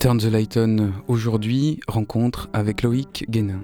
[0.00, 3.60] Turn the Light On aujourd'hui, rencontre avec Loïc Guénin.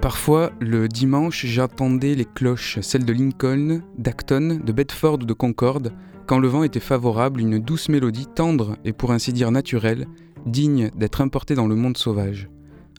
[0.00, 5.92] Parfois, le dimanche, j'attendais les cloches, celles de Lincoln, d'Acton, de Bedford ou de Concorde,
[6.26, 10.08] quand le vent était favorable, une douce mélodie tendre et pour ainsi dire naturelle,
[10.44, 12.50] digne d'être importée dans le monde sauvage.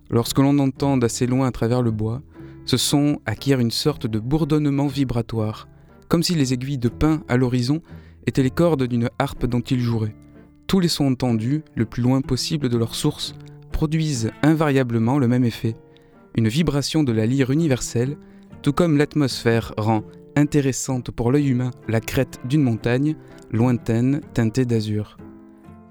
[0.09, 2.21] Lorsque l'on entend d'assez loin à travers le bois,
[2.63, 5.67] ce son acquiert une sorte de bourdonnement vibratoire,
[6.11, 7.81] comme si les aiguilles de pin à l'horizon
[8.27, 10.13] étaient les cordes d'une harpe dont il jouerait.
[10.67, 13.33] Tous les sons entendus, le plus loin possible de leur source,
[13.71, 15.73] produisent invariablement le même effet,
[16.35, 18.17] une vibration de la lyre universelle,
[18.61, 20.03] tout comme l'atmosphère rend
[20.35, 23.15] intéressante pour l'œil humain la crête d'une montagne,
[23.49, 25.15] lointaine, teintée d'azur.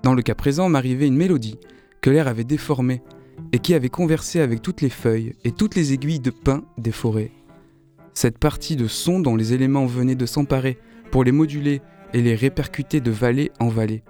[0.02, 1.58] Dans le cas présent m'arrivait une mélodie
[2.02, 3.00] que l'air avait déformée
[3.52, 6.92] et qui avait conversé avec toutes les feuilles et toutes les aiguilles de pin des
[6.92, 7.32] forêts.
[8.14, 10.78] Cette partie de son dont les éléments venaient de s'emparer
[11.10, 11.80] pour les moduler
[12.12, 14.02] et les répercuter de vallée en vallée.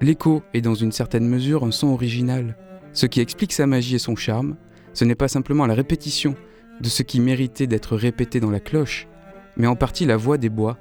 [0.00, 2.56] L'écho est dans une certaine mesure un son original,
[2.92, 4.56] ce qui explique sa magie et son charme.
[4.92, 6.34] Ce n'est pas simplement la répétition
[6.80, 9.06] de ce qui méritait d'être répété dans la cloche,
[9.56, 10.78] mais en partie la voix des bois,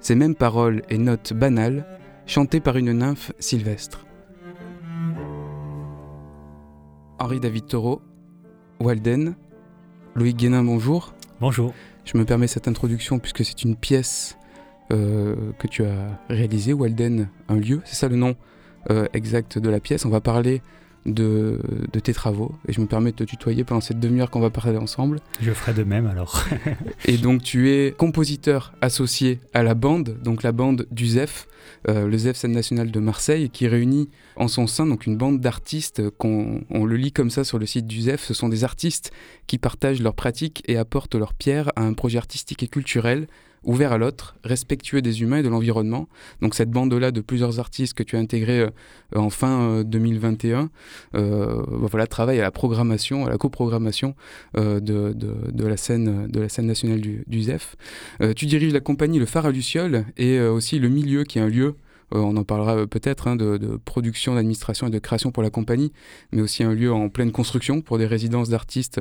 [0.00, 1.86] ces mêmes paroles et notes banales
[2.26, 4.06] chantées par une nymphe sylvestre.
[7.18, 8.00] Henri David Thoreau,
[8.80, 9.36] Walden,
[10.14, 11.14] Loïc Guénin, bonjour.
[11.40, 11.72] Bonjour.
[12.04, 14.36] Je me permets cette introduction puisque c'est une pièce
[14.92, 18.36] euh, que tu as réalisée, Walden, un lieu, c'est ça le nom
[18.90, 20.04] euh, exact de la pièce.
[20.04, 20.60] On va parler
[21.06, 21.60] de,
[21.92, 24.50] de tes travaux et je me permets de te tutoyer pendant cette demi-heure qu'on va
[24.50, 25.20] parler ensemble.
[25.40, 26.44] Je ferai de même alors.
[27.06, 31.48] Et donc tu es compositeur associé à la bande, donc la bande du ZEF,
[31.88, 35.40] euh, le ZEF Scène Nationale de Marseille, qui réunit en son sein donc une bande
[35.40, 38.22] d'artistes qu'on on le lit comme ça sur le site du ZEF.
[38.22, 39.12] Ce sont des artistes
[39.46, 43.26] qui partagent leurs pratiques et apportent leur pierre à un projet artistique et culturel
[43.64, 46.08] ouvert à l'autre, respectueux des humains et de l'environnement.
[46.40, 48.70] Donc cette bande-là de plusieurs artistes que tu as intégrés euh,
[49.14, 50.70] en fin euh, 2021,
[51.14, 54.14] euh, bah voilà, travaille à la programmation, à la coprogrammation
[54.56, 57.76] euh, de, de, la scène, de la scène nationale du, ZEF.
[58.20, 61.38] Euh, tu diriges la compagnie Le Phare à Luciole et euh, aussi Le Milieu, qui
[61.38, 61.74] est un lieu
[62.14, 65.50] euh, on en parlera euh, peut-être hein, de, production, d'administration et de création pour la
[65.50, 65.92] compagnie,
[66.32, 69.00] mais aussi un lieu en pleine construction pour des résidences d'artistes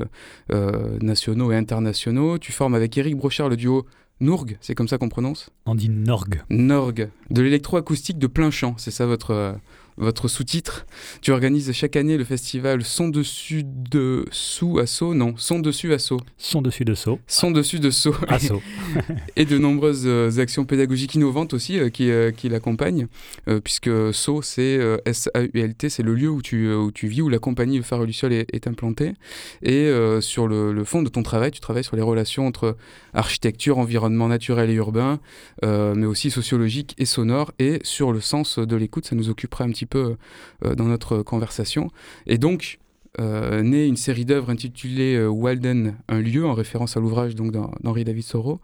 [0.52, 2.38] euh, nationaux et internationaux.
[2.38, 3.86] Tu formes avec Eric Brochard le duo
[4.22, 5.50] Nourg, c'est comme ça qu'on prononce?
[5.66, 6.44] On dit Norg.
[6.50, 9.54] Norg, de l'électroacoustique de plein champ, c'est ça votre, euh,
[10.00, 10.86] votre sous-titre.
[11.22, 16.22] Tu organises chaque année le festival Son dessus de sous assaut, non, Son dessus assaut,
[16.38, 17.20] Son dessus de saut.
[17.28, 18.62] Son dessus de saut, Assaut.
[19.36, 23.08] et de nombreuses euh, actions pédagogiques innovantes aussi euh, qui, euh, qui l'accompagnent,
[23.48, 27.40] euh, puisque SAUT, c'est S-A-U-L-T, c'est le lieu où tu, où tu vis, où la
[27.40, 29.14] compagnie Le Phare Luciole est, est implantée.
[29.62, 32.78] Et sur le, le fond de ton travail, tu travailles sur les relations entre
[33.14, 35.20] architecture, environnement naturel et urbain,
[35.64, 39.70] mais aussi sociologique et sonore, et sur le sens de l'écoute, ça nous occupera un
[39.70, 41.90] petit peu euh, dans notre conversation.
[42.28, 42.80] Et donc,
[43.20, 48.04] euh, naît une série d'œuvres intitulée euh, Walden, un lieu, en référence à l'ouvrage d'Henri
[48.04, 48.62] David Thoreau.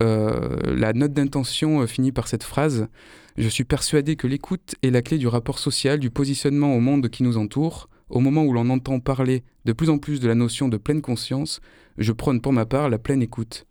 [0.00, 2.88] La note d'intention finit par cette phrase
[3.36, 7.08] Je suis persuadé que l'écoute est la clé du rapport social, du positionnement au monde
[7.08, 7.88] qui nous entoure.
[8.08, 11.00] Au moment où l'on entend parler de plus en plus de la notion de pleine
[11.00, 11.60] conscience,
[11.98, 13.66] je prône pour ma part la pleine écoute.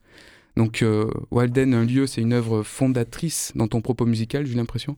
[0.57, 0.83] Donc,
[1.31, 4.97] Walden, un lieu, c'est une œuvre fondatrice dans ton propos musical, j'ai l'impression?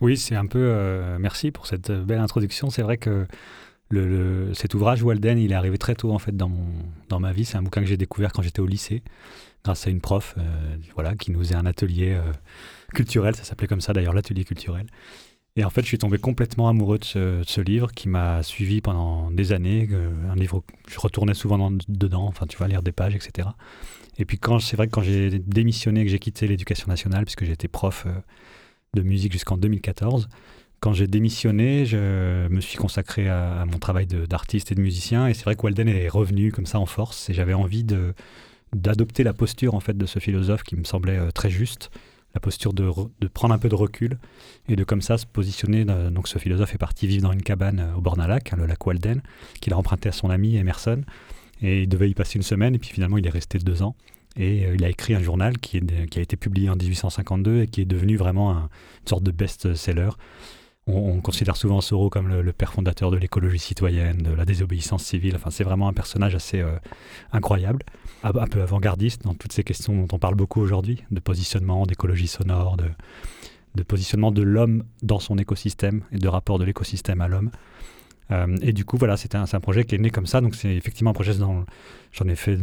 [0.00, 0.58] Oui, c'est un peu.
[0.60, 2.70] euh, merci pour cette euh, belle introduction.
[2.70, 3.26] C'est vrai que
[3.90, 6.50] le, cet ouvrage Walden, il est arrivé très tôt en fait dans,
[7.08, 7.44] dans ma vie.
[7.44, 9.02] C'est un bouquin que j'ai découvert quand j'étais au lycée,
[9.64, 10.42] grâce à une prof, euh,
[10.94, 12.18] voilà, qui nous faisait un atelier
[12.92, 13.34] culturel.
[13.36, 14.86] Ça s'appelait comme ça d'ailleurs, l'atelier culturel.
[15.56, 19.30] Et en fait, je suis tombé complètement amoureux de ce, livre qui m'a suivi pendant
[19.30, 19.88] des années.
[20.28, 23.50] un livre, où je retournais souvent dans- dedans, enfin, tu vois, lire des pages, etc.
[24.18, 27.44] Et puis, quand c'est vrai que quand j'ai démissionné, que j'ai quitté l'éducation nationale, puisque
[27.44, 28.04] j'étais prof
[28.94, 30.28] de musique jusqu'en 2014,
[30.84, 35.26] quand j'ai démissionné, je me suis consacré à, mon travail d'artiste et de musicien.
[35.28, 37.30] Et c'est vrai que Walden est revenu comme ça en force.
[37.30, 37.86] Et j'avais envie
[38.74, 41.90] d'adopter la posture en fait de ce philosophe qui me semblait euh, très juste,
[42.34, 44.18] la posture de, de prendre un peu de recul
[44.68, 45.86] et de comme ça se positionner.
[45.86, 48.56] donc ce philosophe est parti vivre dans une cabane euh, au bord d'un lac, hein,
[48.58, 49.22] le lac Walden,
[49.62, 51.00] qu'il a emprunté à son ami Emerson.
[51.62, 53.96] Et il devait y passer une semaine, et puis finalement il est resté deux ans.
[54.36, 57.84] Et il a écrit un journal qui, a été publié en 1852 et qui est
[57.84, 58.68] devenu vraiment une
[59.08, 60.10] sorte de best-seller.
[60.86, 65.36] On, considère souvent Soro comme le, père fondateur de l'écologie citoyenne, de la désobéissance civile.
[65.36, 66.62] Enfin, c'est vraiment un personnage assez
[67.32, 67.84] incroyable,
[68.22, 72.26] un, peu avant-gardiste dans toutes ces questions dont on parle beaucoup aujourd'hui, de positionnement, d'écologie
[72.26, 77.50] sonore, de positionnement de l'homme dans son écosystème et de rapport de l'écosystème à l'homme.
[78.30, 80.40] Euh, et du coup, voilà, c'est un, un, projet qui est né comme ça.
[80.40, 81.64] Donc, c'est effectivement un projet dans.
[82.12, 82.58] J'en ai fait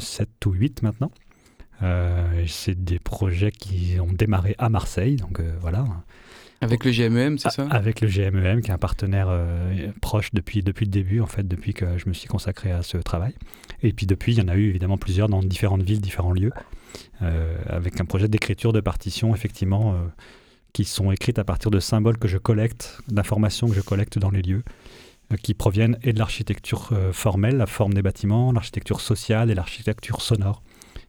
[0.00, 1.10] 7 ou 8 maintenant.
[1.82, 5.16] Euh, c'est des projets qui ont démarré à Marseille.
[5.16, 5.84] Donc, euh, voilà.
[6.60, 7.68] Avec le GMEM, c'est ça?
[7.70, 9.30] Avec le GMEM, qui est un partenaire
[10.02, 12.98] proche depuis, depuis le début, en fait, depuis que je me suis consacré à ce
[12.98, 13.32] travail.
[13.84, 16.50] Et puis, depuis, il y en a eu évidemment plusieurs dans différentes villes, différents lieux,
[17.20, 19.94] avec un projet d'écriture de partition, effectivement
[20.78, 24.30] qui sont écrites à partir de symboles que je collecte, d'informations que je collecte dans
[24.30, 24.62] les lieux,
[25.32, 29.56] euh, qui proviennent et de l'architecture euh, formelle, la forme des bâtiments, l'architecture sociale et
[29.56, 30.62] l'architecture sonore,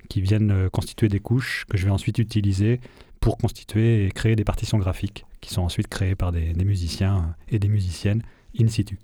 [0.09, 2.81] qui viennent euh, constituer des couches que je vais ensuite utiliser
[3.19, 7.59] pour constituer et créer des partitions graphiques, qui sont ensuite créées par des, musiciens et
[7.59, 8.23] des musiciennes
[8.59, 8.97] in situ.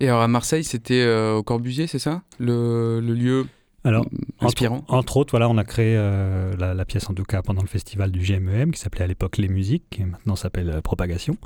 [0.00, 2.20] Et alors à Marseille, c'était au Corbusier, c'est ça?
[2.38, 3.46] Le, le lieu
[3.88, 4.04] alors,
[4.40, 7.68] Entre, entre, autres, voilà, on a créé euh, la, pièce, en tout cas, pendant le
[7.68, 11.38] festival du GMEM, qui s'appelait à l'époque Les Musiques, qui maintenant s'appelle euh, Propagation,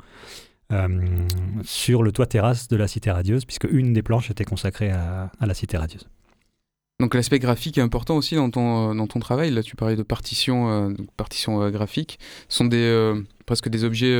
[0.73, 0.89] euh,
[1.63, 5.31] sur le toit terrasse de la Cité Radieuse, puisque une des planches était consacrée à,
[5.39, 6.09] la Cité Radieuse.
[6.99, 9.49] Donc l'aspect graphique est important aussi dans ton, dans ton travail.
[9.49, 12.19] Là, tu parlais de partitions partition graphiques.
[12.49, 14.15] Ce sont des, presque des objets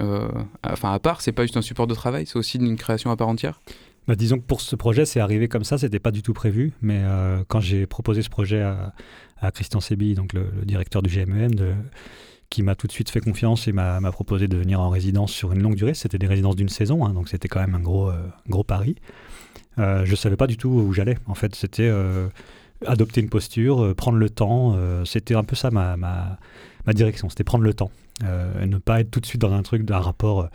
[0.00, 3.16] enfin, à part, c'est pas juste un support de travail, c'est aussi une création à
[3.16, 3.60] part entière?
[4.08, 6.72] Bah, disons que pour ce projet, c'est arrivé comme ça, c'était pas du tout prévu,
[6.82, 8.92] mais euh, quand j'ai proposé ce projet à,
[9.52, 11.72] Christian Sebi, donc le, directeur du GMEM, de,
[12.52, 15.52] qui m'a tout de suite fait confiance et m'a proposé de venir en résidence sur
[15.52, 18.10] une longue durée, c'était des résidences d'une saison, hein, donc c'était quand même un gros,
[18.10, 18.96] euh, gros pari.
[19.78, 22.28] Euh, je savais pas du tout où j'allais, en fait, c'était euh,
[22.84, 24.76] adopter une posture, prendre le temps,
[25.06, 26.38] c'était un peu ça ma, ma,
[26.86, 27.90] ma direction, c'était prendre le temps,
[28.20, 30.50] ne pas être tout de suite dans un truc d'un rapport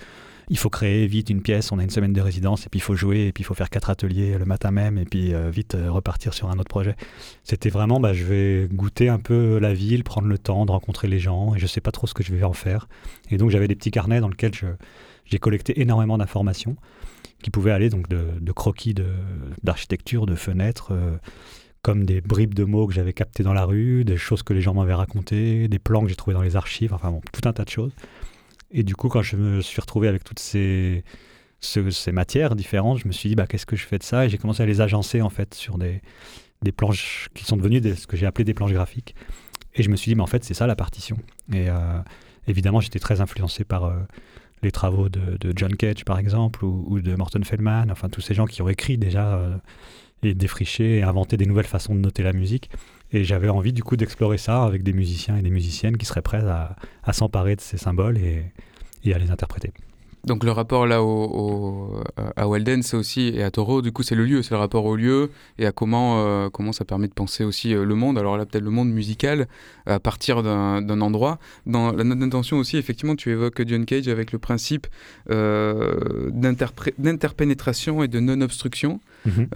[0.49, 2.83] il faut créer vite une pièce, on a une semaine de résidence, et puis il
[2.83, 5.49] faut jouer, et puis il faut faire quatre ateliers le matin même, et puis euh,
[5.49, 6.95] vite euh, repartir sur un autre projet.
[7.43, 11.07] C'était vraiment, bah, je vais goûter un peu la ville, prendre le temps de rencontrer
[11.07, 12.87] les gens, et je ne sais pas trop ce que je vais en faire.
[13.29, 14.53] Et donc j'avais des petits carnets dans lesquels
[15.25, 16.77] j'ai collecté énormément d'informations
[17.43, 18.95] qui pouvaient aller donc de, croquis
[19.63, 21.17] d'architecture, de, fenêtres, euh,
[21.81, 24.61] comme des bribes de mots que j'avais captés dans la rue, des choses que les
[24.61, 27.53] gens m'avaient racontées, des plans que j'ai trouvés dans les archives, enfin bon, tout un
[27.53, 27.91] tas de choses.
[28.71, 31.03] Et du coup, quand je me suis retrouvé avec toutes ces,
[32.11, 34.25] matières différentes, je me suis dit, bah, qu'est-ce que je fais de ça?
[34.25, 36.01] Et j'ai commencé à les agencer en fait sur des,
[36.75, 39.15] planches qui sont devenues ce que j'ai appelé des planches graphiques.
[39.75, 41.17] Et je me suis dit, mais en fait, c'est ça la partition.
[41.53, 41.99] Et euh,
[42.47, 43.95] évidemment, j'étais très influencé par euh,
[44.63, 48.33] les travaux de, de, John Cage, par exemple, ou, de Morton Feldman, enfin, tous ces
[48.33, 49.55] gens qui ont écrit déjà euh,
[50.23, 52.71] et défriché et inventé des nouvelles façons de noter la musique.
[53.11, 56.21] Et j'avais envie du coup d'explorer ça avec des musiciens et des musiciennes qui seraient
[56.21, 59.71] prêts à, s'emparer de ces symboles et, à les interpréter.
[60.25, 62.01] Donc le rapport là au,
[62.35, 64.83] à Walden, c'est aussi, et à Taureau, du coup c'est le lieu, c'est le rapport
[64.83, 68.17] au lieu et à comment, euh, comment ça permet de penser aussi euh, le monde.
[68.17, 69.47] Alors là peut-être le monde musical
[69.85, 71.39] à partir d'un endroit.
[71.65, 74.87] Dans la note d'intention aussi, effectivement, tu évoques John Cage avec le principe
[75.29, 78.99] euh, d'interpénétration et de non-obstruction.
[79.25, 79.47] Mhm.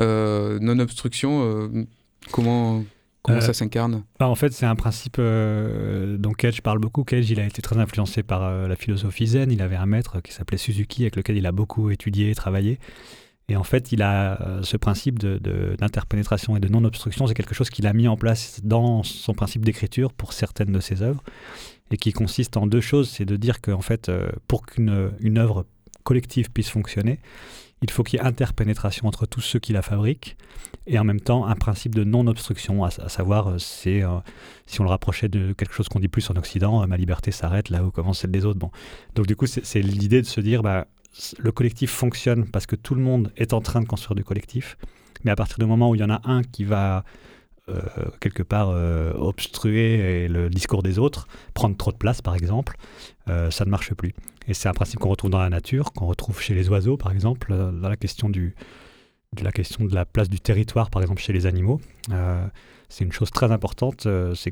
[0.62, 1.86] non-obstruction,
[2.32, 2.84] comment...
[3.24, 7.04] Comment euh, ça s'incarne bah, En fait, c'est un principe euh, dont Cage parle beaucoup.
[7.04, 9.52] Cage, il a été très influencé par euh, la philosophie zen.
[9.52, 12.80] Il avait un maître qui s'appelait Suzuki, avec lequel il a beaucoup étudié et travaillé.
[13.48, 17.28] Et en fait, il a ce principe d'interpénétration de, et de non-obstruction.
[17.28, 20.80] C'est quelque chose qu'il a mis en place dans son principe d'écriture pour certaines de
[20.80, 21.22] ses œuvres,
[21.90, 23.10] et qui consiste en deux choses.
[23.10, 24.10] C'est de dire qu'en fait,
[24.48, 25.66] pour qu'une une œuvre
[26.04, 27.20] collective puisse fonctionner,
[27.82, 30.38] il faut qu'il y ait interpénétration entre tous ceux qui la fabriquent
[30.86, 33.58] et en même temps un principe de non-obstruction, à, savoir euh,
[33.88, 34.20] euh,
[34.66, 37.32] si on le rapprochait de quelque chose qu'on dit plus en Occident, euh, ma liberté
[37.32, 38.60] s'arrête là où commence celle des autres.
[38.60, 38.72] Bon.
[39.16, 40.88] Donc du coup c'est l'idée de se dire bah,
[41.40, 44.78] le collectif fonctionne parce que tout le monde est en train de construire du collectif,
[45.24, 47.04] mais à partir du moment où il y en a un qui va
[48.20, 48.70] quelque part
[49.20, 52.76] obstruer le discours des autres, prendre trop de place par exemple,
[53.28, 54.14] ça ne marche plus.
[54.48, 57.12] Et c'est un principe qu'on retrouve dans la nature, qu'on retrouve chez les oiseaux, par
[57.12, 58.56] exemple, euh, dans la question, du,
[59.36, 61.80] de la question de la place du territoire, par exemple, chez les animaux.
[62.12, 62.46] Euh,
[62.90, 64.06] c'est une chose très importante.
[64.08, 64.52] Euh, c'est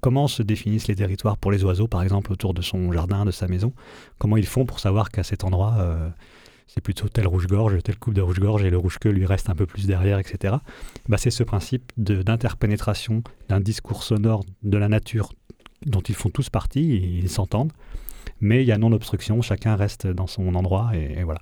[0.00, 3.30] comment se définissent les territoires pour les oiseaux, par exemple, autour de son jardin, de
[3.30, 3.72] sa maison?
[4.18, 5.78] Comment ils font pour savoir qu'à cet endroit,
[6.72, 9.66] c'est plutôt tel rouge-gorge, tel coupe de rouge-gorge, et le rouge-queue lui reste un peu
[9.66, 10.54] plus derrière, etc.
[11.08, 15.32] Bah, c'est ce principe d'interpénétration d'un discours sonore de la nature
[15.86, 17.72] dont ils font tous partie, ils s'entendent,
[18.40, 21.40] mais il y a non-obstruction, chacun reste dans son endroit, et, voilà.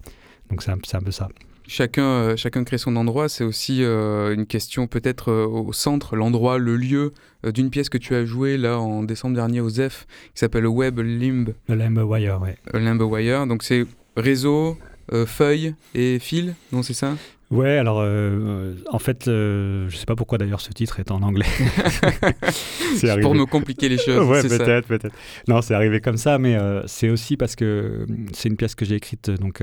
[0.48, 1.28] Donc c'est un, un, peu ça.
[1.66, 3.28] chacun, euh, chacun crée son endroit.
[3.28, 7.12] C'est aussi euh, une question peut-être euh, au centre, l'endroit, le lieu
[7.44, 11.00] d'une pièce que tu as jouée là en décembre dernier au ZEF, qui s'appelle Web
[11.00, 11.50] Limb.
[11.68, 12.56] Le Limb Wire, ouais.
[12.72, 13.46] Limb Wire.
[13.46, 13.84] Donc c'est
[14.16, 14.78] réseau,
[15.26, 17.14] feuille et fil, non c'est ça?
[17.50, 21.22] Ouais, alors euh, en fait, euh, je sais pas pourquoi d'ailleurs ce titre est en
[21.22, 21.46] anglais.
[22.96, 24.26] c'est pour me compliquer les choses.
[24.26, 25.14] ouais, peut-être, peut-être.
[25.48, 28.84] Non, c'est arrivé comme ça, mais euh, c'est aussi parce que c'est une pièce que
[28.84, 29.62] j'ai écrite donc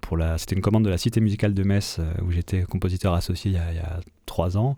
[0.00, 0.38] pour la.
[0.38, 3.58] C'était une commande de la Cité musicale de Metz où j'étais compositeur associé il y,
[3.58, 4.76] a, il y a trois ans.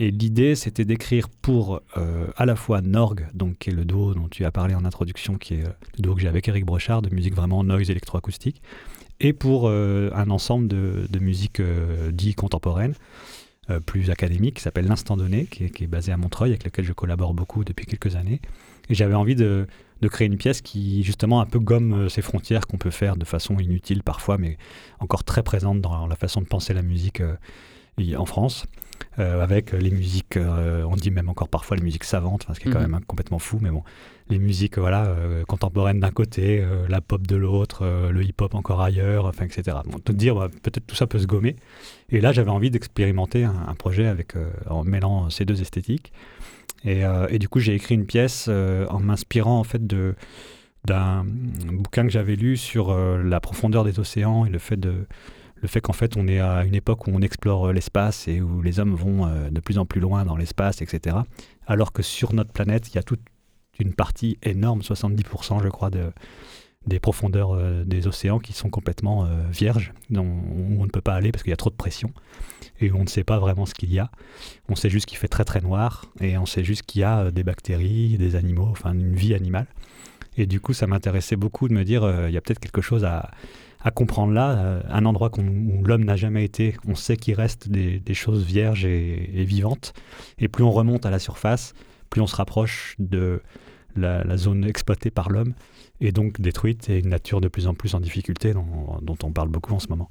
[0.00, 1.82] Et l'idée, c'était d'écrire pour
[2.36, 5.36] à la fois Norg, donc qui est le duo dont tu as parlé en introduction,
[5.36, 8.62] qui est le duo que j'ai avec Eric Brochard, de musique vraiment noise électroacoustique
[9.20, 12.94] et pour euh, un ensemble de, musique euh, dit contemporaine,
[13.70, 16.92] euh, plus académique, qui s'appelle L'Instant Donné, qui est, basé à Montreuil, avec lequel je
[16.92, 18.40] collabore beaucoup depuis quelques années.
[18.88, 19.66] Et j'avais envie de,
[20.10, 23.58] créer une pièce qui, justement, un peu gomme ces frontières qu'on peut faire de façon
[23.58, 24.56] inutile parfois, mais
[25.00, 27.20] encore très présente dans la façon de penser la musique
[28.16, 28.66] en France.
[29.16, 32.80] Avec les musiques, on dit même encore parfois les musiques savantes, ce qui est quand
[32.80, 32.90] mhm.
[32.90, 33.82] même complètement fou, mais bon,
[34.30, 38.54] les musiques voilà, euh, contemporaines d'un côté, euh, la pop de l'autre, euh, le hip-hop
[38.54, 39.78] encore ailleurs, enfin, etc.
[39.86, 41.56] Bon, te dire, bah, peut-être tout ça peut se gommer.
[42.10, 44.34] Et là, j'avais envie d'expérimenter un, projet avec,
[44.68, 46.12] en mêlant ces deux esthétiques.
[46.84, 50.14] Et, et du coup, j'ai écrit une pièce en m'inspirant en fait de
[50.84, 55.06] d'un bouquin que j'avais lu sur la profondeur des océans et le fait de
[55.60, 58.62] le fait qu'en fait on est à une époque où on explore l'espace et où
[58.62, 61.16] les hommes vont de plus en plus loin dans l'espace, etc.
[61.66, 63.18] Alors que sur notre planète, il y a tout,
[63.78, 66.10] une partie énorme, 70% je crois, de,
[66.86, 71.14] des profondeurs euh, des océans qui sont complètement euh, vierges, où on ne peut pas
[71.14, 72.12] aller parce qu'il y a trop de pression
[72.80, 74.10] et on ne sait pas vraiment ce qu'il y a.
[74.68, 77.20] On sait juste qu'il fait très très noir et on sait juste qu'il y a
[77.20, 79.66] euh, des bactéries, des animaux, enfin une vie animale.
[80.36, 83.04] Et du coup, ça m'intéressait beaucoup de me dire, il y a peut-être quelque chose
[83.04, 83.32] à,
[83.80, 86.76] à comprendre là, un endroit où l'homme n'a jamais été.
[86.86, 89.92] On sait qu'il reste des, choses vierges et, vivantes.
[90.38, 91.74] Et plus on remonte à la surface,
[92.10, 93.40] plus on se rapproche de,
[93.98, 95.54] la, zone exploitée par l'homme
[96.00, 99.48] et donc détruite et une nature de plus en plus en difficulté dont, on parle
[99.48, 100.10] beaucoup en ce moment.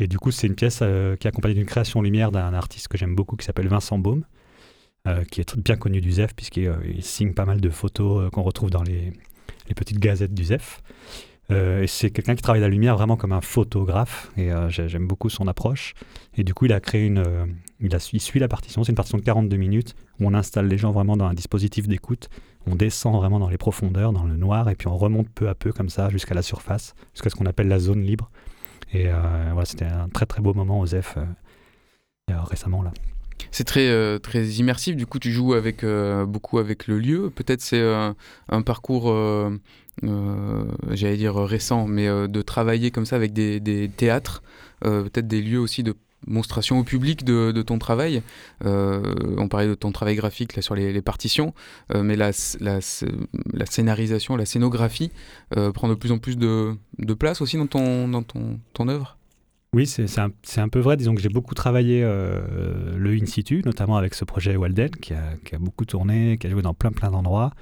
[0.00, 2.88] Et du coup, c'est une pièce euh, qui est accompagnée d'une création lumière d'un artiste
[2.88, 4.24] que j'aime beaucoup qui s'appelle Vincent Baume,
[5.08, 8.42] euh, qui est bien connu du ZEF puisqu'il euh, signe pas mal de photos qu'on
[8.42, 9.12] retrouve dans les,
[9.68, 10.82] les, petites gazettes du ZEF.
[11.50, 15.48] Et c'est quelqu'un qui travaille la lumière vraiment comme un photographe et j'aime beaucoup son
[15.48, 15.94] approche.
[16.36, 19.16] Et du coup, il a créé une, a, il suit la partition, c'est une partition
[19.16, 22.28] de 42 minutes où on installe les gens vraiment dans un dispositif d'écoute
[22.68, 25.54] on descend vraiment dans les profondeurs, dans le noir, et puis on remonte peu à
[25.54, 28.30] peu comme ça jusqu'à la surface, jusqu'à ce qu'on appelle la zone libre.
[28.92, 32.92] Et euh, c'était un très très beau moment aux F euh, récemment là.
[33.50, 35.84] C'est très, euh, très immersif, du coup tu joues avec,
[36.26, 37.30] beaucoup avec le lieu.
[37.30, 37.82] Peut-être c'est
[38.48, 39.12] un parcours,
[40.02, 44.42] j'allais dire récent, mais de travailler comme ça avec des, théâtres,
[44.82, 45.94] peut-être des lieux aussi de
[46.26, 48.22] monstration au public de, ton travail.
[48.64, 51.54] Euh, on parlait de ton travail graphique là, sur les, partitions,
[51.94, 52.80] euh, mais la, la,
[53.66, 55.10] scénarisation, la scénographie
[55.56, 56.76] euh, prend de plus en plus de,
[57.18, 59.16] place aussi dans ton, dans ton œuvre?
[59.74, 60.96] Oui, c'est un, un, peu vrai.
[60.96, 65.34] Disons que j'ai beaucoup travaillé le in situ, notamment avec ce projet Walden, qui a,
[65.44, 67.52] qui a beaucoup tourné, qui a joué dans plein plein d'endroits,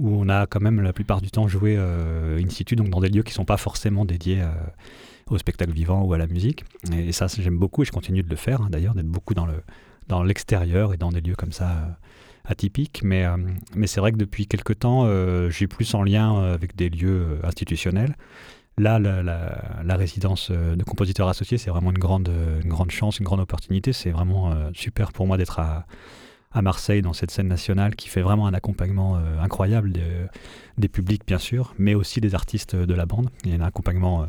[0.00, 3.08] où on a quand même la plupart du temps joué in situ, donc dans des
[3.08, 4.42] lieux qui ne sont pas forcément dédiés
[5.30, 6.64] au spectacle vivant ou à la musique.
[6.92, 9.46] Et, ça, j'aime beaucoup et je continue de le faire, hein, d'ailleurs, d'être beaucoup dans,
[9.46, 9.62] le,
[10.08, 11.90] dans l'extérieur et dans des lieux comme ça euh,
[12.44, 13.00] atypiques.
[13.02, 13.36] Mais, euh,
[13.74, 17.38] mais c'est vrai que depuis quelque temps, euh, j'ai plus en lien avec des lieux
[17.44, 18.16] institutionnels.
[18.78, 22.30] Là, la, résidence de compositeurs associés, c'est vraiment une grande,
[22.62, 23.92] une grande chance, une grande opportunité.
[23.92, 25.86] C'est vraiment super pour moi d'être à,
[26.52, 29.92] à Marseille dans cette scène nationale qui fait vraiment un accompagnement incroyable
[30.78, 33.30] des publics bien sûr, mais aussi des artistes de la bande.
[33.44, 34.26] Il y a un accompagnement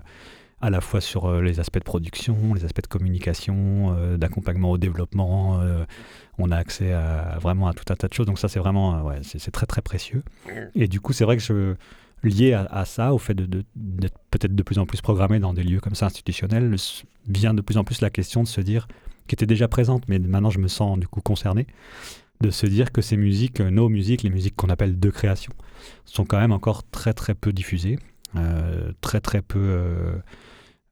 [0.61, 4.71] à la fois sur euh, les aspects de production, les aspects de communication, euh, d'accompagnement
[4.71, 5.59] au développement.
[5.59, 5.83] Euh,
[6.37, 8.27] on a accès à, vraiment à tout un tas de choses.
[8.27, 10.23] Donc ça, c'est vraiment, c'est très très précieux.
[10.75, 11.75] Et du coup, c'est vrai que
[12.23, 15.63] lié à, ça, au fait d'être de, peut-être de plus en plus programmé dans des
[15.63, 16.75] lieux comme ça institutionnels,
[17.27, 18.87] vient de plus en plus la question de se dire,
[19.31, 21.65] qui était déjà présente, mais maintenant je me sens du coup concerné,
[22.41, 25.53] de se dire que ces musiques, nos musiques, les musiques qu'on appelle de création,
[26.03, 27.97] sont quand même encore très très peu diffusées,
[29.00, 30.19] très très peu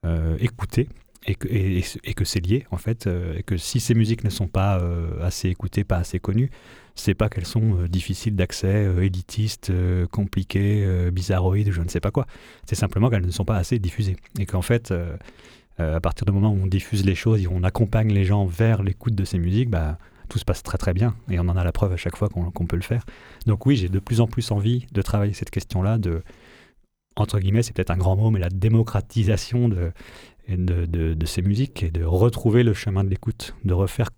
[0.05, 0.87] euh, écouter
[1.27, 4.29] et que, et, que c'est lié en fait, euh, et que si ces musiques ne
[4.29, 6.49] sont pas euh, assez écoutées, pas assez connues,
[6.95, 9.73] c'est pas qu'elles sont difficiles d'accès, élitistes,
[10.11, 12.25] compliquées, bizarroïdes, je ne sais pas quoi.
[12.65, 14.15] C'est simplement qu'elles ne sont pas assez diffusées.
[14.37, 14.93] Et qu'en fait,
[15.79, 18.83] à partir du moment où on diffuse les choses et on accompagne les gens vers
[18.83, 19.97] l'écoute de ces musiques, bah,
[20.29, 21.15] tout se passe très très bien.
[21.29, 23.05] Et on en a la preuve à chaque fois qu'on peut le faire.
[23.45, 26.21] Donc oui, j'ai de plus en plus envie de travailler cette question-là, de
[27.15, 29.91] entre guillemets, c'est peut-être un grand mot, mais la démocratisation de,
[31.25, 34.09] ces musiques et de retrouver le chemin de l'écoute, de refaire,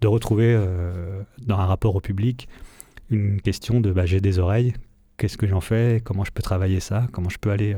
[0.00, 0.58] de retrouver
[1.38, 2.48] dans un rapport au public
[3.10, 4.74] une question de bah, j'ai des oreilles,
[5.16, 7.76] qu'est-ce que j'en fais, comment je peux travailler ça, comment je peux aller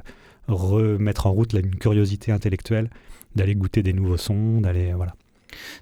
[0.48, 2.90] remettre en route une curiosité intellectuelle,
[3.34, 5.14] d'aller goûter des nouveaux sons, d'aller voilà.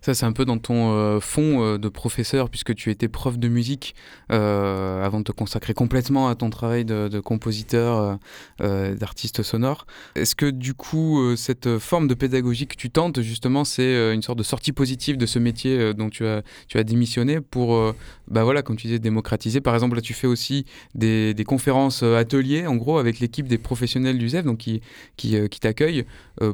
[0.00, 3.38] Ça, c'est un peu dans ton euh, fond euh, de professeur, puisque tu étais prof
[3.38, 3.94] de musique
[4.32, 8.18] euh, avant de te consacrer complètement à ton travail de, compositeur,
[8.58, 9.86] d'artiste sonore.
[10.14, 14.38] Est-ce que du coup, cette forme de pédagogie que tu tentes, justement, c'est une sorte
[14.38, 17.94] de sortie positive de ce métier dont tu as, tu as démissionné pour,
[18.28, 19.60] bah voilà, comme tu disais, démocratiser?
[19.60, 24.18] Par exemple, là, tu fais aussi des, conférences ateliers, en gros, avec l'équipe des professionnels
[24.18, 24.80] du ZEF, donc qui,
[25.16, 26.04] qui, qui t'accueillent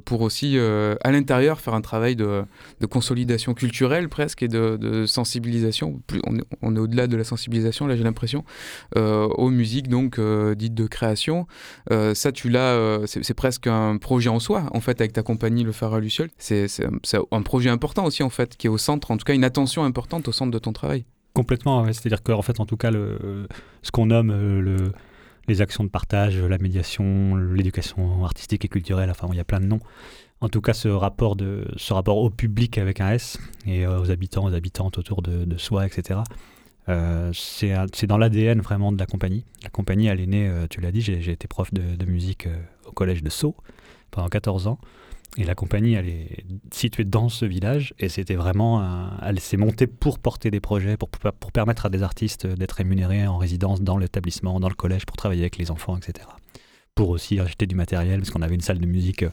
[0.05, 2.45] pour aussi, à l'intérieur, faire un travail de,
[2.81, 6.03] de consolidation culturelle presque et de, sensibilisation.
[6.61, 8.45] on, est, au-delà de la sensibilisation, là j'ai l'impression,
[8.99, 11.47] euh, aux musiques donc euh, dites de création.
[11.91, 15.65] Euh, ça, tu l'as, c'est, presque un projet en soi en fait avec ta compagnie
[15.65, 16.29] Le Phare à Luciole.
[16.37, 16.67] C'est,
[17.33, 19.83] un projet important aussi en fait qui est au centre, en tout cas une attention
[19.85, 21.07] importante au centre de ton travail.
[21.33, 23.47] Complètement, c'est-à-dire qu'en fait, en tout cas, le,
[23.83, 24.31] ce qu'on nomme
[24.61, 24.93] le,
[25.49, 29.61] les actions de partage, la médiation, l'éducation artistique et culturelle, enfin, il y a plein
[29.61, 29.81] de noms
[30.41, 34.01] en tout cas ce rapport, de, ce rapport au public avec un S et euh,
[34.01, 36.21] aux habitants, aux habitantes autour de, soi, etc.
[36.89, 39.45] Euh, c'est dans l'ADN vraiment de la compagnie.
[39.63, 42.49] La compagnie, elle est née, euh, tu l'as dit, j'ai été prof de, musique
[42.87, 43.55] au collège de Sceaux
[44.11, 44.79] pendant 14 ans.
[45.37, 49.87] Et la compagnie, elle est située dans ce village et c'était vraiment, elle s'est montée
[49.87, 53.97] pour porter des projets, pour, pour permettre à des artistes d'être rémunérés en résidence dans
[53.97, 56.27] l'établissement, dans le collège, pour travailler avec les enfants, etc.
[57.01, 59.25] Pour aussi acheter du matériel, parce qu'on avait une salle de musique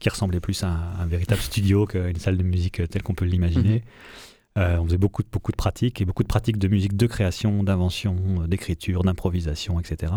[0.00, 3.74] qui ressemblait plus à un, véritable studio qu'une salle de musique telle qu'on peut l'imaginer.
[3.74, 3.82] Mhm.
[4.56, 7.64] Euh, on faisait beaucoup, beaucoup de pratiques et beaucoup de pratiques de musique de création,
[7.64, 10.12] d'invention, euh, d'écriture, d'improvisation, etc.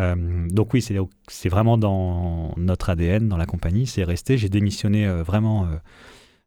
[0.00, 4.36] Euh, donc oui, c'est vraiment dans notre ADN, dans la compagnie, c'est resté.
[4.38, 5.68] J'ai démissionné vraiment.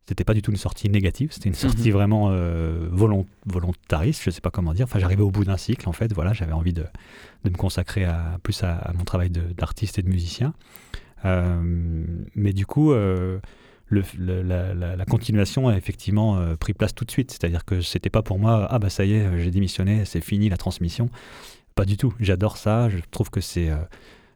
[0.08, 1.60] C'était pas du tout une sortie négative, c'était une mhm.
[1.60, 2.32] sortie vraiment
[3.46, 4.86] volontariste, je sais pas comment dire.
[4.86, 6.14] Enfin, j'arrivais au bout d'un cycle en fait.
[6.14, 6.86] Voilà, j'avais envie de,
[7.44, 10.54] de, me consacrer à, plus à, à mon travail d'artiste et de musicien.
[11.26, 12.04] Euh,
[12.36, 13.40] mais du coup, euh,
[13.88, 14.04] le,
[14.44, 17.32] la, continuation a effectivement euh, pris place tout de suite.
[17.32, 20.50] C'est-à-dire que c'était pas pour moi, ah bah ça y est, j'ai démissionné, c'est fini
[20.50, 21.10] la transmission.
[21.76, 22.14] Pas du tout.
[22.20, 22.90] J'adore ça.
[22.90, 23.70] Je trouve que c'est.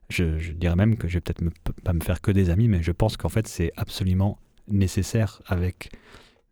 [0.10, 1.44] je, dirais même que je vais peut-être
[1.84, 4.38] pas me faire que des amis, mais je pense qu'en fait c'est absolument
[4.72, 5.92] nécessaire avec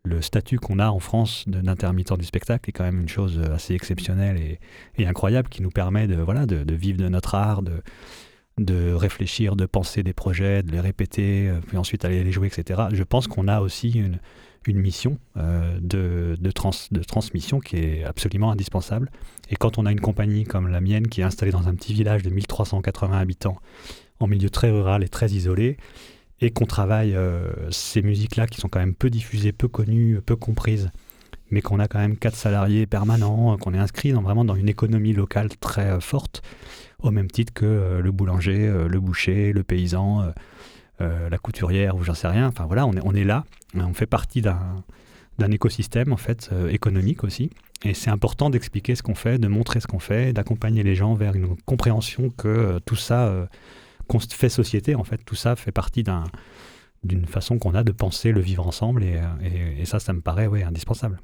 [0.04, 3.74] le statut qu'on a en France d'intermittent du spectacle est quand même une chose assez
[3.74, 4.38] exceptionnelle
[4.98, 7.82] et, incroyable qui nous permet de, voilà, de, vivre de notre art, de,
[8.58, 12.48] de réfléchir, de penser des projets, de les répéter, euh, puis ensuite aller les jouer,
[12.48, 12.84] etc.
[12.94, 14.20] Je pense qu'on a aussi une,
[14.68, 16.52] mission euh, de, de,
[16.92, 19.10] de, transmission qui est absolument indispensable.
[19.50, 21.92] Et quand on a une compagnie comme la mienne qui est installée dans un petit
[21.92, 23.58] village de 1380 habitants,
[24.20, 25.78] en milieu très rural et très isolé,
[26.42, 30.36] et qu'on travaille euh, ces musiques-là qui sont quand même peu diffusées, peu connues, peu
[30.36, 30.90] comprises,
[31.52, 34.70] mais qu'on a quand même quatre salariés permanents, qu'on est inscrit dans, vraiment dans une
[34.70, 36.42] économie locale très forte,
[37.02, 40.34] au même titre que euh, le boulanger, euh, le boucher, le paysan,
[41.02, 42.48] euh, la couturière ou j'en sais rien.
[42.48, 44.84] Enfin voilà, on est, là, on fait partie d'un
[45.38, 47.50] d'un écosystème en fait économique aussi.
[47.86, 51.14] Et c'est important d'expliquer ce qu'on fait, de montrer ce qu'on fait, d'accompagner les gens
[51.14, 53.48] vers une compréhension que tout ça
[54.32, 54.96] fait société.
[54.96, 56.24] En fait, tout ça fait partie d'un
[57.06, 59.04] d'une façon qu'on a de penser le vivre ensemble.
[59.04, 59.22] Et,
[59.80, 61.22] et, ça, ça me paraît ouais, indispensable.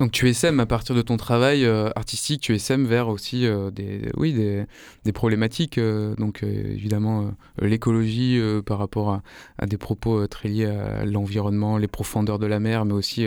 [0.00, 3.70] Donc tu essaimes à partir de ton travail euh, artistique, tu essaimes vers aussi euh,
[3.70, 4.64] des, oui, des,
[5.04, 5.78] des problématiques.
[5.78, 9.20] Euh, donc évidemment l'écologie par rapport
[9.58, 13.26] à, des propos très liés à l'environnement, les profondeurs de la mer, mais aussi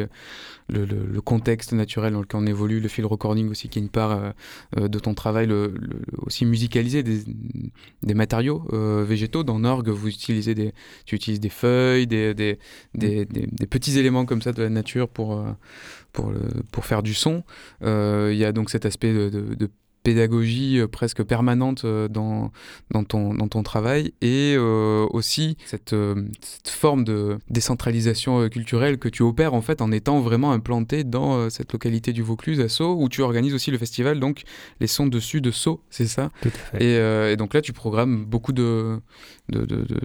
[0.70, 4.34] le, contexte naturel dans lequel on évolue, le fil recording aussi qui est une part
[4.76, 5.74] de ton travail, le,
[6.20, 7.22] aussi musicaliser des,
[8.04, 8.64] des matériaux
[9.04, 9.44] végétaux.
[9.44, 10.74] Dans Norgue, vous utilisez des,
[11.06, 12.60] tu utilises des feuilles, des, des,
[12.94, 15.44] des, des petits éléments comme ça de la nature pour
[16.14, 16.32] pour,
[16.72, 17.44] pour faire du son.
[17.84, 19.70] Euh, il y a donc cet aspect de, de
[20.08, 22.52] pédagogie euh, presque permanente euh, dans,
[22.92, 25.94] dans, ton, dans ton travail et euh, aussi cette,
[26.42, 31.50] cette, forme de décentralisation culturelle que tu opères en fait en étant vraiment implanté dans
[31.50, 34.44] cette localité du Vaucluse à Sceaux où tu organises aussi le festival donc
[34.80, 36.32] les sons dessus de Sceaux c'est ça?
[36.42, 36.84] Tout à fait.
[36.84, 39.02] Et, et, donc là tu programmes beaucoup de,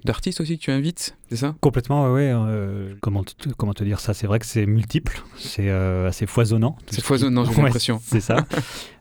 [0.04, 1.54] d'artistes aussi que tu invites c'est ça?
[1.60, 2.30] Complètement oui.
[3.00, 4.14] comment, te, comment te dire ça?
[4.14, 6.76] C'est vrai que c'est multiple c'est assez foisonnant.
[6.90, 8.00] C'est foisonnant j'ai l'impression.
[8.04, 8.46] c'est ça.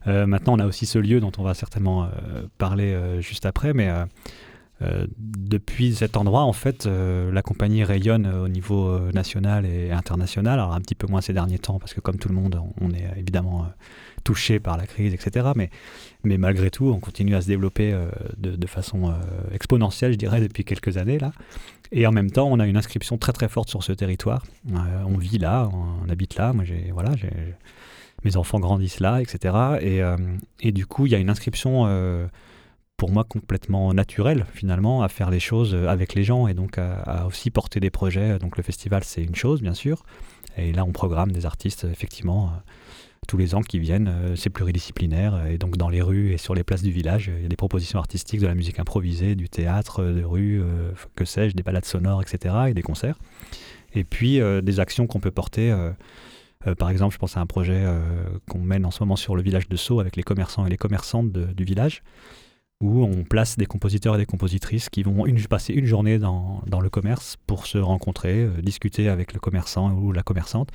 [0.05, 3.73] Maintenant on a aussi ce lieu dont on va certainement euh, parler euh, juste après,
[3.73, 3.89] mais
[5.17, 10.59] depuis cet endroit, en fait, la compagnie rayonne au niveau national et international.
[10.59, 12.91] Alors un petit peu moins ces derniers temps, parce que comme tout le monde, on
[12.91, 13.67] est évidemment
[14.23, 15.49] touché par la crise, etc.
[15.55, 15.69] Mais,
[16.23, 19.13] mais malgré tout, on continue à se développer euh, de, façon euh,
[19.53, 21.31] exponentielle, je dirais, depuis quelques années là.
[21.91, 24.45] Et en même temps, on a une inscription très très forte sur ce territoire.
[24.71, 26.53] Euh, on vit là, on, habite là.
[26.53, 27.11] Moi, j'ai voilà,
[28.23, 29.55] mes enfants grandissent là, etc.
[29.81, 30.01] Et,
[30.61, 32.29] et, du coup, il y a une inscription
[33.01, 37.25] pour moi complètement naturelle finalement à faire des choses avec les gens et donc à,
[37.25, 38.37] aussi porter des projets.
[38.37, 40.03] Donc le festival, c'est une chose, bien sûr.
[40.55, 42.51] Et là, on programme des artistes effectivement
[43.27, 44.07] tous les ans qui viennent.
[44.07, 45.47] Euh, c'est pluridisciplinaire.
[45.47, 47.55] Et donc, dans les rues et sur les places du village, il y a des
[47.55, 51.85] propositions artistiques, de la musique improvisée, du théâtre, de rue, euh, que sais-je, des balades
[51.85, 52.53] sonores, etc.
[52.67, 53.17] et des concerts.
[53.95, 55.75] Et puis, euh, des actions qu'on peut porter.
[56.77, 57.83] par exemple, je pense à un projet
[58.47, 60.77] qu'on mène en ce moment sur le village de Sceaux avec les commerçants et les
[60.77, 62.03] commerçantes du village,
[62.81, 66.61] où on place des compositeurs et des compositrices qui vont une, passer une journée dans,
[66.67, 70.69] dans, le commerce pour se rencontrer, discuter avec le commerçant ou la commerçante,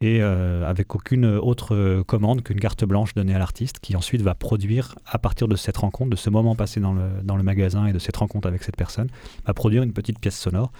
[0.00, 4.34] et euh, avec aucune autre commande qu'une carte blanche donnée à l'artiste qui ensuite va
[4.34, 7.86] produire à partir de cette rencontre, de ce moment passé dans le, dans le magasin
[7.86, 9.08] et de cette rencontre avec cette personne,
[9.44, 10.70] va produire une petite pièce sonore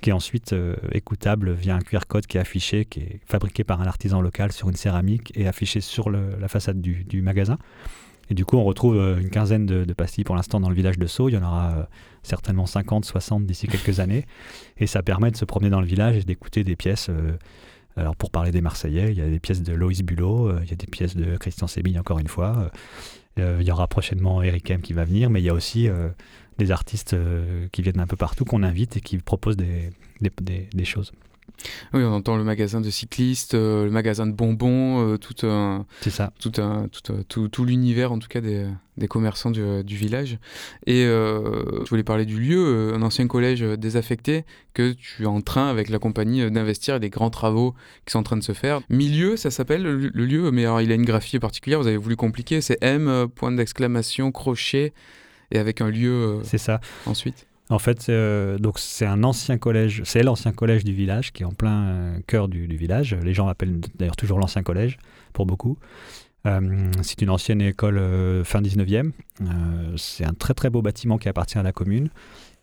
[0.00, 3.64] qui est ensuite euh, écoutable via un QR code qui est affiché, qui est fabriqué
[3.64, 7.58] par un artisan local sur une céramique et affiché sur la façade du, magasin.
[8.30, 10.98] Et du coup, on retrouve euh, une quinzaine de, pastilles pour l'instant dans le village
[10.98, 11.28] de Sceaux.
[11.28, 11.88] Il y en aura
[12.22, 14.26] certainement 50, 60 d'ici quelques années.
[14.78, 17.10] Et ça permet de se promener dans le village et d'écouter des pièces
[17.98, 20.70] alors pour parler des Marseillais, il y a des pièces de Loïs Bulot, euh, il
[20.70, 22.56] y a des pièces de Christian Sébigne encore une fois.
[22.56, 22.68] Euh,
[23.40, 25.88] euh, il y aura prochainement Eric M qui va venir, mais il y a aussi
[26.58, 27.14] des artistes
[27.70, 31.12] qui viennent d'un peu partout qu'on invite et qui proposent des choses.
[31.94, 35.86] Oui, on entend le magasin de cyclistes, euh, le magasin de bonbons, euh, tout un,
[36.08, 36.32] ça.
[36.38, 40.38] tout, un, tout, tout, l'univers en tout cas des, des commerçants du, du, village.
[40.86, 45.40] Et euh, je voulais parler du lieu, un ancien collège désaffecté que tu es en
[45.40, 47.74] train avec la compagnie d'investir et des grands travaux
[48.06, 48.80] qui sont en train de se faire.
[48.88, 51.80] Milieu, ça s'appelle le, lieu, mais alors il a une graphie particulière.
[51.80, 54.92] Vous avez voulu compliquer, c'est M point d'exclamation crochet
[55.50, 56.40] et avec un lieu.
[56.44, 56.80] c'est ça.
[57.06, 57.46] Ensuite.
[57.70, 61.46] En fait, euh, donc c'est un ancien collège, c'est l'ancien collège du village qui est
[61.46, 63.14] en plein euh, cœur du, village.
[63.14, 64.98] Les gens l'appellent d'ailleurs toujours l'ancien collège
[65.34, 65.76] pour beaucoup.
[66.46, 68.00] Euh, c'est une ancienne école
[68.44, 69.10] fin 19e.
[69.96, 72.08] c'est un très très beau bâtiment qui appartient à la commune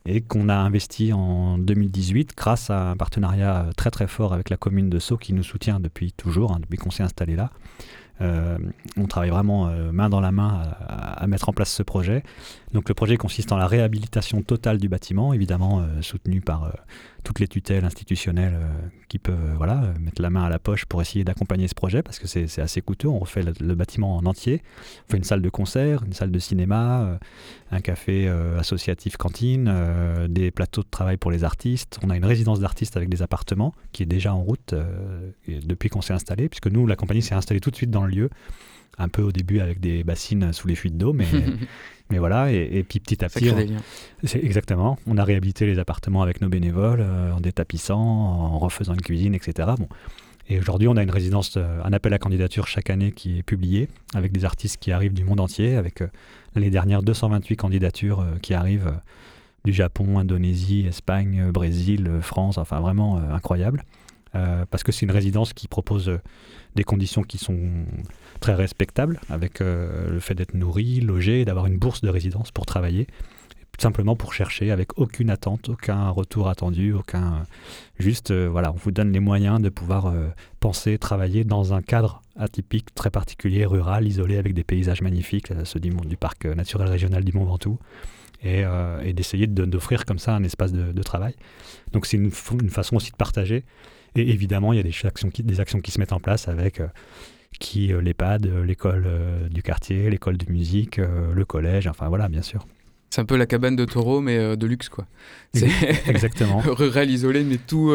[0.08, 4.58] et qu'on a investi en 2018 grâce à un partenariat très très fort avec la
[4.58, 7.52] commune de Sceaux qui nous soutient depuis toujours, hein, depuis qu'on s'est installé là.
[8.22, 8.58] Euh,
[8.98, 12.24] on travaille vraiment euh, main dans la main à, mettre en place ce projet.
[12.74, 16.72] Donc le projet consiste en la réhabilitation totale du bâtiment, évidemment euh, soutenu par
[17.26, 18.58] toutes les tutelles institutionnelles
[19.10, 22.20] qui peuvent voilà, mettre la main à la poche pour essayer d'accompagner ce projet, parce
[22.20, 23.10] que c'est assez coûteux.
[23.10, 24.62] On refait le, bâtiment en entier.
[25.08, 27.20] On fait une salle de concert, une salle de cinéma,
[27.72, 29.74] un café associatif cantine,
[30.30, 32.00] des plateaux de travail pour les artistes.
[32.04, 34.74] On a une résidence d'artistes avec des appartements qui est déjà en route
[35.48, 38.12] depuis qu'on s'est installé, puisque nous, la compagnie s'est installée tout de suite dans le
[38.12, 38.30] lieu,
[38.98, 41.26] un peu au début avec des bassines sous les fuites d'eau, mais,
[42.10, 43.52] mais voilà, et, puis petit à petit,
[44.24, 48.94] c'est exactement, on a réhabilité les appartements avec nos bénévoles, euh, en détapissant, en refaisant
[48.94, 49.70] une cuisine, etc.
[49.78, 49.88] Bon.
[50.48, 53.44] Et aujourd'hui, on a une résidence, euh, un appel à candidature chaque année qui est
[53.44, 56.08] publié, avec des artistes qui arrivent du monde entier, avec euh,
[56.54, 58.94] l'année dernière 228 candidatures qui arrivent
[59.66, 63.84] du Japon, Indonésie, Espagne, Brésil, France, enfin vraiment incroyable.
[64.70, 66.20] Parce que c'est une résidence qui propose
[66.76, 67.58] des conditions qui sont
[68.40, 72.66] très respectables, avec euh, le fait d'être nourri, logé, d'avoir une bourse de résidence pour
[72.66, 73.08] travailler,
[73.80, 77.44] simplement pour chercher, avec aucune attente, aucun retour attendu, aucun...
[77.98, 80.28] Juste, euh, voilà, on vous donne les moyens de pouvoir euh,
[80.60, 85.80] penser, travailler dans un cadre atypique, très particulier, rural, isolé, avec des paysages magnifiques, ceux
[85.80, 87.80] du, du parc naturel régional du Mont Ventoux.
[88.44, 88.64] Et,
[89.14, 91.34] d'essayer d'offrir comme ça un espace de, travail.
[91.94, 93.64] Donc c'est une, façon aussi de partager
[94.16, 96.48] et évidemment, il y a des actions qui, des actions qui se mettent en place
[96.48, 96.88] avec euh,
[97.60, 99.08] qui euh, l'EHPAD, euh, l'école
[99.50, 102.66] du quartier, l'école de musique, le collège, enfin voilà, bien sûr.
[103.16, 105.06] C'est un peu la cabane de taureau, mais de luxe, quoi.
[105.54, 105.70] C'est
[106.06, 106.60] exactement.
[106.66, 107.94] rural isolé, mais tout,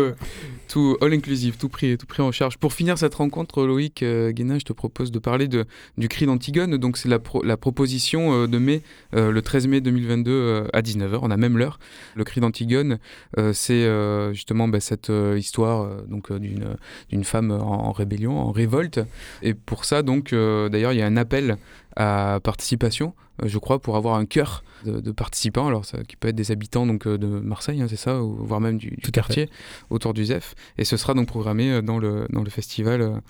[0.70, 2.56] tout all inclusive, tout pris, tout pris en charge.
[2.56, 5.64] Pour finir cette rencontre, Loïc euh, Guénin, je te propose de parler de,
[5.98, 6.76] du cri d'Antigone.
[6.76, 8.82] Donc, c'est la, la, proposition euh, de mai,
[9.16, 11.18] euh, le 13 mai 2022 à 19h.
[11.22, 11.80] On a même l'heure.
[12.14, 12.98] Le cri d'Antigone,
[13.52, 13.88] c'est
[14.32, 19.00] justement bah, cette histoire donc d'une femme en, rébellion, en révolte.
[19.42, 21.58] Et pour ça, donc, d'ailleurs, il y a un appel
[22.00, 26.28] à participation, euh, je crois, pour avoir un cœur de, participants, alors ça, qui peut
[26.28, 29.50] être des habitants donc euh, de Marseille, hein, c'est ça, ou, voire même du, quartier
[29.90, 30.54] autour du ZEF.
[30.78, 33.20] Et ce sera donc programmé euh, dans le, dans le festival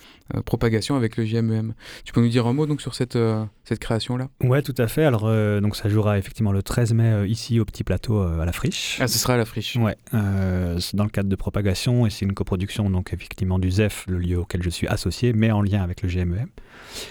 [0.45, 1.73] Propagation avec le JMEM.
[2.05, 3.17] Tu peux nous dire un mot donc sur cette,
[3.65, 4.29] cette création-là?
[4.41, 5.03] Ouais, tout à fait.
[5.03, 5.29] Alors,
[5.59, 8.97] donc ça jouera effectivement le 13 mai ici au Petit Plateau à la Friche.
[9.01, 9.75] Ah, ce sera à la Friche.
[9.75, 14.19] Ouais, dans le cadre de Propagation, et c'est une coproduction donc effectivement du ZEF, le
[14.19, 16.47] lieu auquel je suis associé, mais en lien avec le JMEM.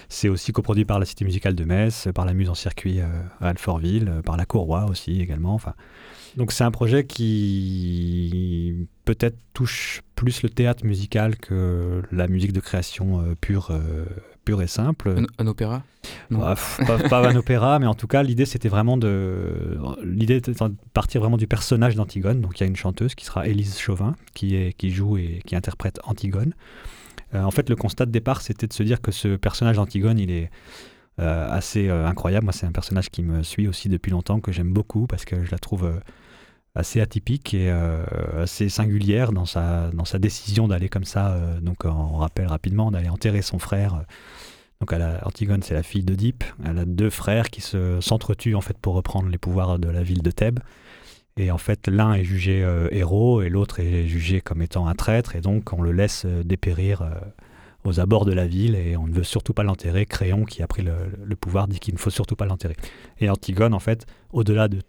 [0.09, 3.09] C'est aussi coproduit par la Cité musicale de Metz, par la Muse en circuit à
[3.41, 5.55] Alfortville, par la Courroie aussi également.
[5.55, 5.75] Enfin,
[6.37, 12.61] donc c'est un projet qui peut-être touche plus le théâtre musical que la musique de
[12.61, 14.05] création euh, pure, euh,
[14.45, 15.25] pure et simple.
[15.39, 15.83] Un, opéra?
[16.31, 16.55] Bah,
[17.09, 21.21] pas, un opéra, mais en tout cas l'idée c'était vraiment de l'idée était de partir
[21.21, 22.41] vraiment du personnage d'Antigone.
[22.41, 25.43] Donc il y a une chanteuse qui sera Élise Chauvin qui, est, qui joue et
[25.47, 26.55] qui interprète Antigone.
[27.35, 30.19] Euh, en fait le constat de départ c'était de se dire que ce personnage d'Antigone
[30.19, 30.49] il est euh,
[31.21, 32.45] assez euh, incroyable.
[32.45, 35.45] Moi, c'est un personnage qui me suit aussi depuis longtemps, que j'aime beaucoup parce que
[35.45, 36.01] je la trouve euh,
[36.75, 37.69] assez atypique et
[38.39, 41.37] assez singulière dans sa, dans sa décision d'aller comme ça.
[41.61, 44.05] donc, on rappelle rapidement, d'aller enterrer son frère.
[44.81, 44.93] Donc,
[45.25, 46.45] Antigone, c'est la fille d'Oedipe.
[46.65, 50.05] Elle a deux frères qui se, s'entretuent en fait pour reprendre les pouvoirs de la
[50.05, 50.61] ville de Thèbes.
[51.37, 55.35] Et en fait, l'un est jugé héros et l'autre est jugé comme étant un traître.
[55.35, 57.03] Et donc, on le laisse dépérir
[57.85, 60.07] aux abords de la ville et on ne veut surtout pas l'enterrer.
[60.07, 62.77] Créon, qui a pris le, pouvoir, dit qu'il ne faut surtout pas l'enterrer.
[63.19, 64.81] Et Antigone, en fait, au-delà de,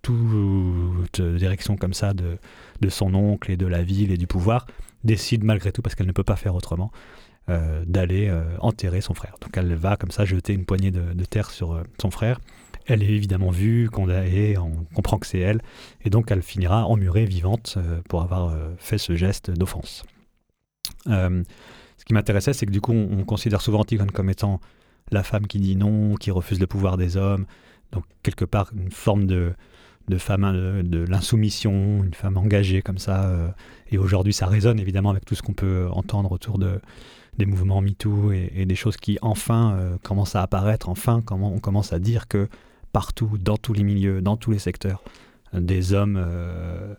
[0.00, 2.38] toute direction comme ça de,
[2.80, 4.64] de, son oncle et de la ville et du pouvoir,
[5.04, 6.92] décide malgré tout, parce qu'elle ne peut pas faire autrement,
[7.50, 9.36] euh, d'aller euh, enterrer son frère.
[9.40, 12.40] Donc elle va comme ça jeter une poignée de, terre sur euh, son frère.
[12.84, 15.62] Elle est évidemment vue, condamnée, on comprend que c'est elle,
[16.04, 20.04] et donc elle finira emmurée, vivante, pour avoir fait ce geste d'offense
[22.08, 24.60] qui m'intéressait, c'est que du coup, on, considère souvent Antigone comme étant
[25.12, 27.44] la femme qui dit non, qui refuse le pouvoir des hommes.
[27.92, 29.52] Donc, quelque part, une forme de,
[30.16, 33.26] femme de, de l'insoumission, une femme engagée comme ça.
[33.26, 33.48] Euh,
[33.90, 36.80] et aujourd'hui, ça résonne évidemment avec tout ce qu'on peut entendre autour de,
[37.36, 40.88] des mouvements MeToo et, et des choses qui enfin euh, commencent à apparaître.
[40.88, 42.48] Enfin, comment on commence à dire que
[42.90, 45.02] partout, dans tous les milieux, dans tous les secteurs,
[45.52, 46.94] des hommes euh,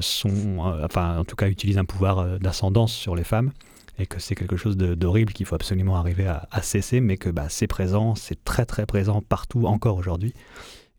[0.00, 3.52] sont, enfin, en tout cas, utilisent un pouvoir d'ascendance sur les femmes
[4.00, 7.46] et que c'est quelque chose d'horrible qu'il faut absolument arriver à, cesser, mais que bah,
[7.48, 10.32] c'est présent, c'est très très présent partout encore aujourd'hui.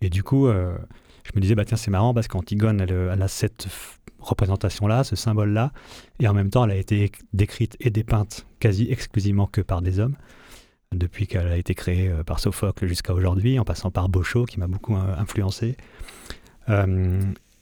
[0.01, 0.77] Et du coup, euh,
[1.23, 3.67] je me disais, bah, tiens, c'est marrant parce qu'Antigone, elle, elle, a cette
[4.19, 5.71] représentation-là, ce symbole-là,
[6.19, 9.99] et en même temps, elle a été décrite et dépeinte quasi exclusivement que par des
[9.99, 10.15] hommes,
[10.93, 14.59] depuis qu'elle a été créée euh, par Sophocle jusqu'à aujourd'hui, en passant par Bochot, qui
[14.59, 15.75] m'a beaucoup euh, influencé.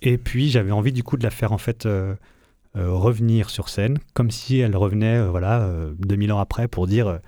[0.02, 2.16] et puis, j'avais envie du coup de la faire en fait euh,
[2.76, 7.20] revenir sur scène, comme si elle revenait euh, voilà, 2000 euh, ans après pour dire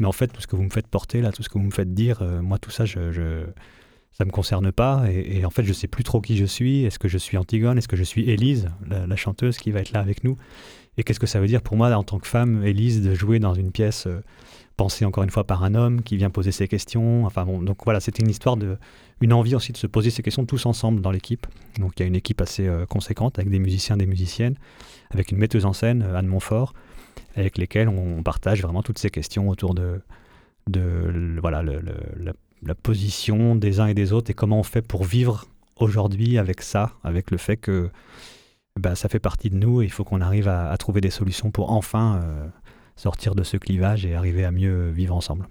[0.00, 1.64] Mais en fait, tout ce que vous me faites porter, là, tout ce que vous
[1.64, 3.44] me faites dire, moi, tout ça, je, je
[4.12, 5.04] ça me concerne pas.
[5.10, 6.84] Et, en fait, je sais plus trop qui je suis.
[6.84, 7.78] Est-ce que je suis Antigone?
[7.78, 10.36] Est-ce que je suis Élise, la, chanteuse qui va être là avec nous?
[10.96, 13.38] Et qu'est-ce que ça veut dire pour moi, en tant que femme, Élise, de jouer
[13.38, 14.08] dans une pièce
[14.78, 17.78] pensée encore une fois par un homme qui vient poser ses questions Enfin bon, donc
[17.84, 18.78] voilà, c'était une histoire de,
[19.20, 21.46] une envie aussi de se poser ces questions tous ensemble dans l'équipe.
[21.78, 24.54] Donc il y a une équipe assez euh, conséquente avec des musiciens, des musiciennes,
[25.10, 26.72] avec une metteuse en scène, Anne Montfort,
[27.36, 30.00] avec lesquelles on partage vraiment toutes ces questions autour de,
[30.68, 35.44] de voilà, la, position des uns et des autres et comment on fait pour vivre
[35.76, 37.90] aujourd'hui avec ça, avec le fait que
[38.78, 41.50] bah, ça fait partie de nous et il faut qu'on arrive à, trouver des solutions
[41.50, 42.46] pour enfin euh,
[42.98, 45.46] sortir de ce clivage et arriver à mieux vivre ensemble.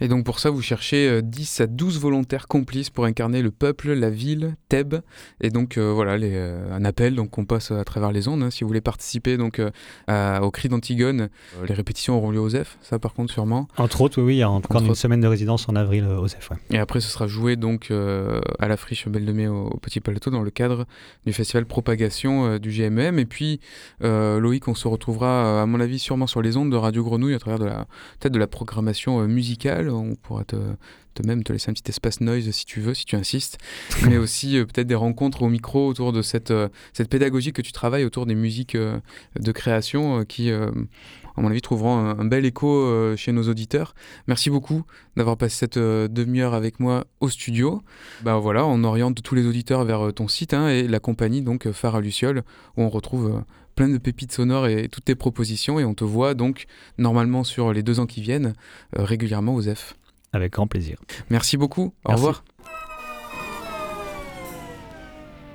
[0.00, 3.50] Et donc pour ça, vous cherchez 10 euh, à 12 volontaires complices pour incarner le
[3.50, 4.96] peuple, la ville, Thèbes.
[5.40, 8.42] Et donc euh, voilà, les, euh, un appel donc on passe à travers les ondes.
[8.42, 8.50] Hein.
[8.50, 9.60] si vous voulez participer donc
[10.08, 11.28] au cri d'Antigone,
[11.66, 13.68] les répétitions auront lieu au ZEF, ça par contre sûrement.
[13.76, 16.50] Entre autres, oui, il y a encore une semaine de résidence en avril au ZEF.
[16.70, 20.30] Et après, ce sera joué donc à la friche Belle de Mai au, Petit Plateau
[20.30, 20.86] dans le cadre
[21.26, 23.18] du festival Propagation du GMM.
[23.18, 23.60] Et puis
[24.00, 27.38] Loïc, on se retrouvera à mon avis sûrement sur les ondes de Radio Grenouille à
[27.38, 27.86] travers de la
[28.20, 30.56] peut-être de la programmation musicale on pourra te,
[31.22, 33.58] même te laisser un petit espace noise si tu veux, si tu insistes,
[34.08, 37.62] mais aussi euh, peut-être des rencontres au micro autour de cette, euh, cette pédagogie que
[37.62, 38.98] tu travailles autour des musiques euh,
[39.38, 40.70] de création qui, à
[41.36, 43.94] mon avis, trouveront un, bel écho chez nos auditeurs.
[44.26, 44.84] Merci beaucoup
[45.16, 47.82] d'avoir passé cette demi-heure avec moi au studio.
[48.22, 51.70] Ben voilà, on oriente tous les auditeurs vers ton site hein, et la compagnie donc
[51.72, 52.42] Phare à Luciole
[52.76, 53.42] où on retrouve
[53.74, 56.66] plein de pépites sonores et toutes tes propositions et on te voit donc
[56.98, 58.54] normalement sur les deux ans qui viennent
[58.98, 59.94] euh, régulièrement aux F.
[60.32, 60.96] Avec grand plaisir.
[61.30, 61.92] Merci beaucoup.
[62.04, 62.44] Au revoir.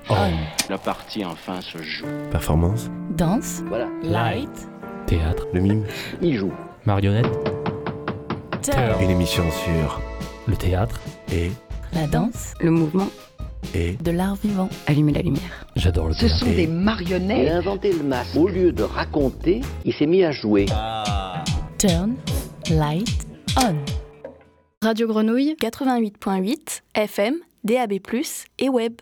[0.10, 0.15] Oh.
[0.69, 2.05] La partie enfin se joue.
[2.32, 2.89] Performance.
[3.12, 3.62] Danse.
[3.67, 3.88] Voilà.
[4.03, 4.69] Light.
[5.05, 5.47] Théâtre.
[5.53, 5.86] Le mime.
[6.21, 6.53] Il joue.
[6.86, 7.27] Marionnette.
[9.01, 10.01] Une émission sur
[10.47, 10.99] Le théâtre.
[11.32, 11.51] et
[11.93, 12.53] La danse.
[12.62, 13.10] Le mouvement.
[13.76, 14.69] Et De l'art vivant.
[14.88, 15.65] Allumer la lumière.
[15.76, 17.52] J'adore le Ce sont Et- des Il marionnettes.
[17.52, 18.36] a inventé le masque.
[18.36, 20.65] Au lieu de raconter, il s'est mis à jouer.
[21.78, 22.15] Turn.
[22.72, 23.26] Light.
[23.58, 23.76] On.
[24.84, 27.93] Radio Grenouille 88.8 FM, DAB+,
[28.60, 28.93] et web.